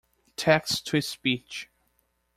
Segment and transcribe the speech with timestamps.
[0.35, 1.69] Text to Speech.